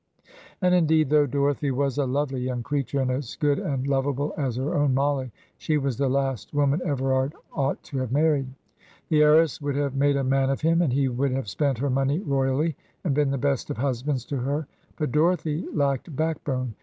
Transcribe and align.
And, 0.63 0.73
indeed, 0.73 1.11
though 1.11 1.27
Dorothy 1.27 1.69
was 1.69 1.99
a 1.99 2.07
lovely 2.07 2.41
young 2.41 2.63
creature, 2.63 3.01
and 3.01 3.11
as 3.11 3.35
good 3.35 3.59
and 3.59 3.85
lovable 3.85 4.33
as 4.35 4.55
her 4.55 4.73
own 4.73 4.95
Mollie, 4.95 5.31
she 5.59 5.77
was 5.77 5.95
the 5.95 6.09
last 6.09 6.55
woman 6.55 6.81
Everard 6.83 7.33
ought 7.53 7.83
to 7.83 7.99
have 7.99 8.11
married. 8.11 8.47
The 9.09 9.21
heiress 9.21 9.61
would 9.61 9.75
have 9.75 9.93
made 9.93 10.15
a 10.15 10.23
man 10.23 10.49
of 10.49 10.61
him, 10.61 10.81
and 10.81 10.91
he 10.91 11.07
would 11.07 11.31
have 11.33 11.47
spent 11.47 11.77
her 11.77 11.91
money 11.91 12.17
royally 12.17 12.75
and 13.03 13.13
been 13.13 13.29
the 13.29 13.37
best 13.37 13.69
of 13.69 13.77
husbands 13.77 14.25
to 14.25 14.37
her; 14.37 14.65
but 14.97 15.11
Dorothy 15.11 15.67
lacked 15.71 16.15
backbone. 16.15 16.73